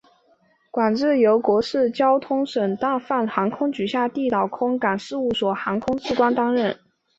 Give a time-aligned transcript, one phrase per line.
[0.71, 6.75] 管制由国土交通省大阪航空局下地岛空港事务所航空管制官担当。